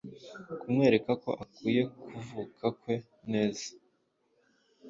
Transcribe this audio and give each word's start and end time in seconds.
Kumwereka 0.59 1.11
ko 1.23 1.29
akwiye 1.43 1.83
kuvuka 2.09 2.65
kwe 2.79 2.95
neza 3.31 3.67